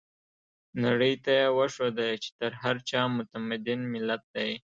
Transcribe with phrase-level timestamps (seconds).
[0.83, 4.51] نړۍ ته يې وښوده چې تر هر چا متمدن ملت دی.